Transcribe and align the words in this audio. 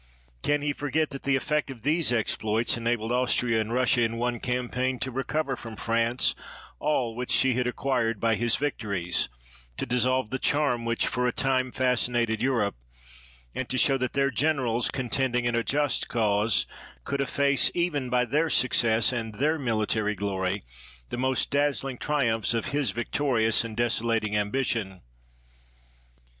Can 0.41 0.63
he 0.63 0.73
forget 0.73 1.11
that 1.11 1.21
the 1.21 1.35
effect 1.35 1.69
of 1.69 1.83
these 1.83 2.11
exploits 2.11 2.75
enabled 2.75 3.11
Austria 3.11 3.61
and 3.61 3.71
Russia 3.71 4.01
in 4.01 4.17
one 4.17 4.39
campaign 4.39 4.97
to 4.97 5.11
recover 5.11 5.55
from 5.55 5.75
France 5.75 6.33
all 6.79 7.13
which 7.15 7.29
she 7.29 7.53
had 7.53 7.67
acquired 7.67 8.19
by 8.19 8.33
his 8.33 8.55
vic 8.55 8.79
tories, 8.79 9.29
to 9.77 9.85
dissolve 9.85 10.31
the 10.31 10.39
charm 10.39 10.85
which 10.85 11.05
for 11.05 11.27
a 11.27 11.31
time 11.31 11.71
fascinated 11.71 12.41
Europe, 12.41 12.75
and 13.55 13.69
to 13.69 13.77
show 13.77 13.95
that 13.95 14.13
their 14.13 14.31
gener 14.31 14.65
als, 14.67 14.89
contending 14.89 15.45
in 15.45 15.53
a 15.53 15.63
just 15.63 16.07
cause, 16.07 16.65
could 17.03 17.21
efface 17.21 17.69
even 17.75 18.09
by 18.09 18.25
their 18.25 18.49
success 18.49 19.13
and 19.13 19.35
their 19.35 19.59
military 19.59 20.15
glory 20.15 20.63
the 21.09 21.15
most 21.17 21.51
dazzling 21.51 21.99
triumphs 21.99 22.55
of 22.55 22.69
his 22.69 22.89
victorious 22.89 23.63
and 23.63 23.77
desolating 23.77 24.35
ambition? 24.35 25.01